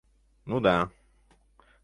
—Ну 0.49 0.57
да! 0.67 0.75